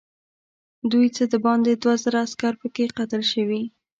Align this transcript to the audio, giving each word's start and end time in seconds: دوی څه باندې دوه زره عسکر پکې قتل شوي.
دوی 0.91 1.07
څه 1.15 1.23
باندې 1.45 1.71
دوه 1.83 1.93
زره 2.03 2.17
عسکر 2.25 2.53
پکې 2.61 2.85
قتل 2.97 3.21
شوي. 3.31 3.63